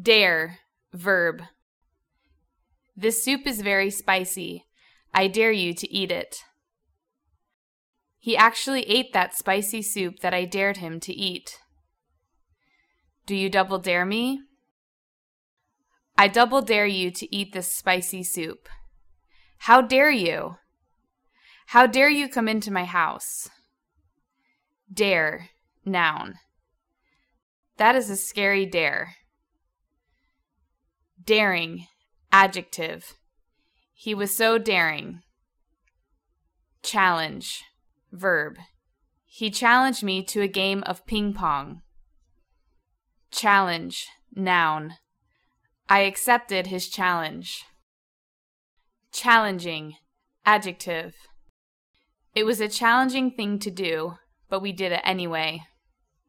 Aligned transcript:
Dare, 0.00 0.58
verb. 0.92 1.42
This 2.96 3.22
soup 3.22 3.46
is 3.46 3.60
very 3.60 3.90
spicy. 3.90 4.64
I 5.14 5.28
dare 5.28 5.52
you 5.52 5.74
to 5.74 5.92
eat 5.92 6.10
it. 6.10 6.36
He 8.18 8.36
actually 8.36 8.82
ate 8.82 9.12
that 9.12 9.36
spicy 9.36 9.82
soup 9.82 10.20
that 10.20 10.32
I 10.32 10.44
dared 10.44 10.78
him 10.78 11.00
to 11.00 11.12
eat. 11.12 11.58
Do 13.26 13.34
you 13.34 13.50
double 13.50 13.78
dare 13.78 14.06
me? 14.06 14.42
I 16.16 16.28
double 16.28 16.62
dare 16.62 16.86
you 16.86 17.10
to 17.10 17.34
eat 17.34 17.52
this 17.52 17.74
spicy 17.74 18.22
soup. 18.22 18.68
How 19.58 19.80
dare 19.80 20.10
you? 20.10 20.56
How 21.66 21.86
dare 21.86 22.10
you 22.10 22.28
come 22.28 22.48
into 22.48 22.70
my 22.70 22.84
house? 22.84 23.48
Dare, 24.92 25.48
noun. 25.84 26.34
That 27.76 27.96
is 27.96 28.10
a 28.10 28.16
scary 28.16 28.66
dare. 28.66 29.16
Daring, 31.22 31.86
adjective. 32.32 33.14
He 33.92 34.14
was 34.14 34.34
so 34.34 34.58
daring. 34.58 35.20
Challenge, 36.82 37.62
verb. 38.10 38.56
He 39.26 39.50
challenged 39.50 40.02
me 40.02 40.22
to 40.24 40.40
a 40.40 40.48
game 40.48 40.82
of 40.84 41.06
ping 41.06 41.34
pong. 41.34 41.82
Challenge, 43.30 44.06
noun. 44.34 44.94
I 45.88 46.00
accepted 46.00 46.66
his 46.66 46.88
challenge. 46.88 47.64
Challenging, 49.12 49.96
adjective. 50.44 51.14
It 52.34 52.44
was 52.44 52.60
a 52.60 52.68
challenging 52.68 53.30
thing 53.30 53.58
to 53.60 53.70
do, 53.70 54.14
but 54.48 54.60
we 54.62 54.72
did 54.72 54.92
it 54.92 55.02
anyway. 55.04 55.62